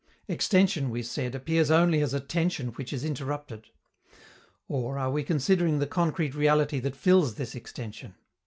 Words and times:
Extension, 0.27 0.89
we 0.89 1.03
said, 1.03 1.35
appears 1.35 1.69
only 1.69 2.01
as 2.01 2.11
a 2.11 2.19
tension 2.19 2.69
which 2.69 2.91
is 2.91 3.05
interrupted. 3.05 3.67
Or, 4.67 4.97
are 4.97 5.11
we 5.11 5.21
considering 5.21 5.77
the 5.77 5.85
concrete 5.85 6.33
reality 6.33 6.79
that 6.79 6.95
fills 6.95 7.35
this 7.35 7.53
extension? 7.53 8.15